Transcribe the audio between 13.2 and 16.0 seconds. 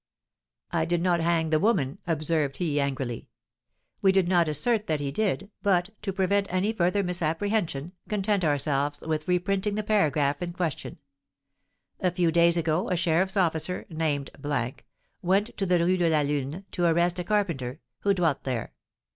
officer, named, went to the Rue